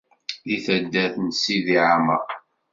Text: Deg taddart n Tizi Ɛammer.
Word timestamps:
Deg 0.47 0.59
taddart 0.65 1.15
n 1.19 1.27
Tizi 1.31 1.77
Ɛammer. 1.89 2.25